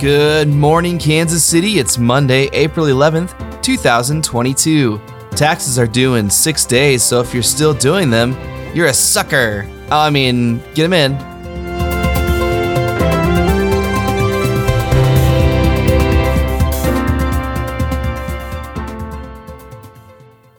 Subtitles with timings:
[0.00, 1.78] Good morning, Kansas City.
[1.78, 5.00] It's Monday, April 11th, 2022.
[5.30, 8.36] Taxes are due in six days, so if you're still doing them,
[8.76, 9.66] you're a sucker.
[9.90, 11.12] Oh, I mean, get them in.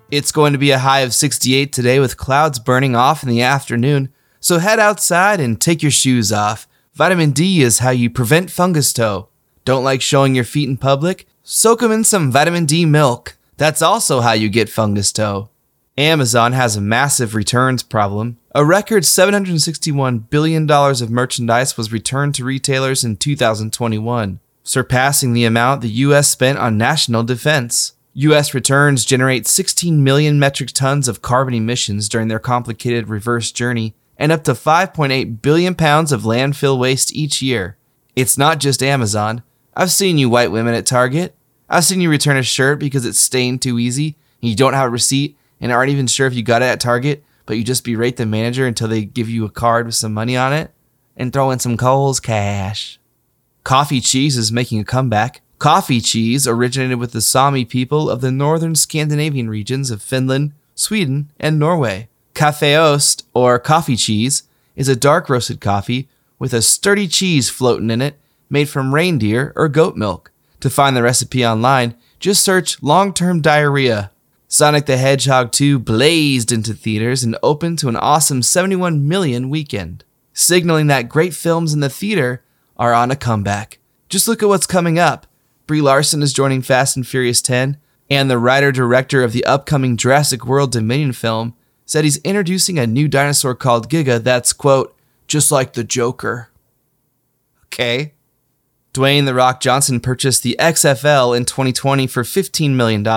[0.10, 3.44] It's going to be a high of 68 today with clouds burning off in the
[3.44, 6.68] afternoon, so head outside and take your shoes off.
[6.98, 9.28] Vitamin D is how you prevent fungus toe.
[9.66, 11.28] Don't like showing your feet in public?
[11.44, 13.38] Soak them in some vitamin D milk.
[13.58, 15.52] That's also how you get fungus toe.
[15.96, 18.40] Amazon has a massive returns problem.
[18.56, 25.82] A record $761 billion of merchandise was returned to retailers in 2021, surpassing the amount
[25.82, 26.28] the U.S.
[26.32, 27.94] spent on national defense.
[28.16, 28.56] U.S.
[28.56, 34.32] returns generate 16 million metric tons of carbon emissions during their complicated reverse journey and
[34.32, 37.78] up to 5.8 billion pounds of landfill waste each year.
[38.16, 39.44] It's not just Amazon.
[39.76, 41.36] I've seen you white women at Target.
[41.70, 44.88] I've seen you return a shirt because it's stained too easy and you don't have
[44.88, 47.84] a receipt and aren't even sure if you got it at Target, but you just
[47.84, 50.72] berate the manager until they give you a card with some money on it
[51.16, 53.00] and throw in some Kohl's cash.
[53.64, 55.42] Coffee cheese is making a comeback.
[55.60, 61.32] Coffee cheese originated with the Sami people of the northern Scandinavian regions of Finland, Sweden,
[61.40, 62.08] and Norway.
[62.38, 64.44] Kaffeost, or coffee cheese,
[64.76, 66.08] is a dark roasted coffee
[66.38, 70.32] with a sturdy cheese floating in it made from reindeer or goat milk.
[70.60, 74.12] To find the recipe online, just search long term diarrhea.
[74.48, 80.04] Sonic the Hedgehog 2 blazed into theaters and opened to an awesome 71 million weekend,
[80.32, 82.44] signaling that great films in the theater
[82.78, 83.80] are on a comeback.
[84.10, 85.26] Just look at what's coming up.
[85.66, 87.78] Brie Larson is joining Fast and Furious 10,
[88.12, 91.56] and the writer director of the upcoming Jurassic World Dominion film
[91.88, 96.50] said he's introducing a new dinosaur called Giga that's, quote, just like the Joker.
[97.66, 98.14] Okay.
[98.94, 103.08] Dwayne The Rock Johnson purchased the XFL in 2020 for $15 million,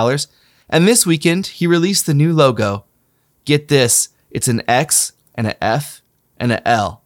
[0.69, 2.85] and this weekend he released the new logo.
[3.45, 6.01] Get this, it's an X and an F
[6.37, 7.03] and an L.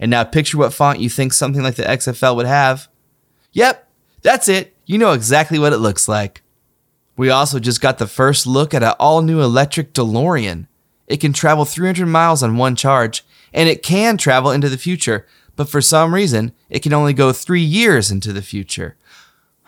[0.00, 2.88] And now picture what font you think something like the XFL would have.
[3.52, 3.88] Yep,
[4.22, 4.74] that's it.
[4.84, 6.42] You know exactly what it looks like.
[7.16, 10.66] We also just got the first look at an all new electric DeLorean.
[11.06, 15.26] It can travel 300 miles on one charge, and it can travel into the future,
[15.56, 18.96] but for some reason, it can only go three years into the future.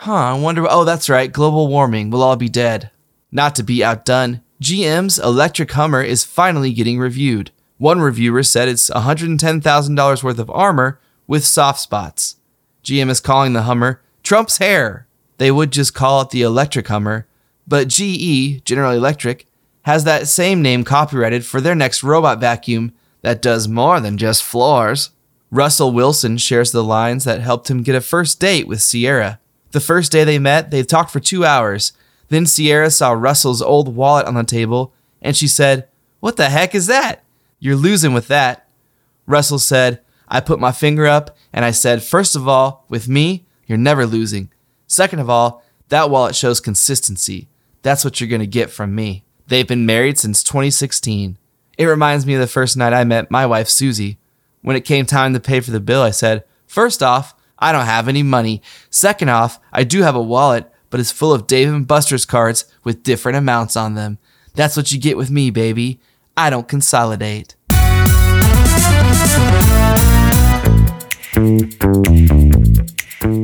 [0.01, 0.67] Huh, I wonder.
[0.69, 2.11] Oh, that's right, global warming.
[2.11, 2.91] We'll all be dead.
[3.31, 7.51] Not to be outdone, GM's electric Hummer is finally getting reviewed.
[7.79, 12.37] One reviewer said it's $110,000 worth of armor with soft spots.
[12.83, 15.07] GM is calling the Hummer Trump's hair.
[15.39, 17.27] They would just call it the electric Hummer,
[17.69, 19.47] but GE, General Electric,
[19.87, 22.93] has that same name copyrighted for their next robot vacuum
[23.23, 25.11] that does more than just floors.
[25.49, 29.39] Russell Wilson shares the lines that helped him get a first date with Ciara.
[29.71, 31.93] The first day they met, they talked for two hours.
[32.31, 34.93] Then Ciara saw Russell's old wallet on the table,
[35.23, 35.87] and she said,
[36.19, 37.23] What the heck is that?
[37.61, 38.69] You're losing with that.
[39.25, 43.47] Russell said, I put my finger up and I said, First of all, with me,
[43.69, 44.51] you're never losing.
[44.89, 47.47] Second of all, that wallet shows consistency.
[47.83, 49.23] That's what you're going to get from me.
[49.49, 51.39] They've been married since 2016.
[51.79, 54.19] It reminds me of the first night I met my wife, Susie.
[54.63, 57.87] When it came time to pay for the bill, I said, First off, I don't
[57.87, 58.61] have any money.
[58.91, 62.65] Second off, I do have a wallet, but it's full of Dave and Buster's cards
[62.83, 64.19] with different amounts on them.
[64.55, 66.01] That's what you get with me, baby.
[66.37, 67.55] I don't consolidate.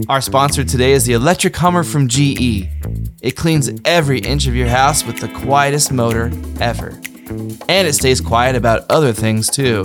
[0.08, 2.66] Our sponsor today is the electric Hummer from GE.
[3.22, 7.00] It cleans every inch of your house with the quietest motor ever.
[7.69, 9.84] And it stays quiet about other things too.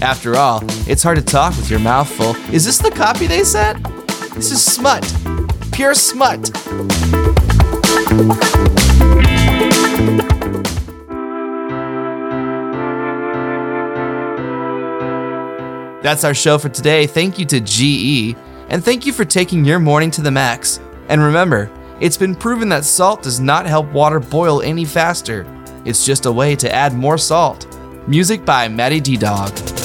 [0.00, 2.36] After all, it's hard to talk with your mouth full.
[2.54, 3.82] Is this the copy they sent?
[4.32, 5.02] This is smut.
[5.72, 6.52] Pure smut.
[16.00, 17.08] That's our show for today.
[17.08, 18.36] Thank you to GE,
[18.68, 20.78] and thank you for taking your morning to the max.
[21.08, 21.68] And remember,
[22.00, 25.46] it's been proven that salt does not help water boil any faster.
[25.84, 27.66] It's just a way to add more salt.
[28.06, 29.77] Music by Matty D Dog.